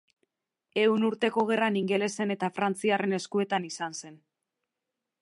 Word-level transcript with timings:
Ehun 0.83 1.05
Urteko 1.09 1.43
Gerran 1.51 1.77
ingelesen 1.83 2.35
eta 2.39 2.51
frantziarren 2.57 3.17
eskuetan 3.21 3.73
izan 3.73 3.99
zen. 4.03 4.21